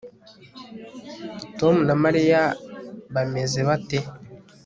tom 1.59 1.75
na 1.87 1.95
mariya 2.03 2.41
bameze 3.13 3.59
bate 3.67 3.99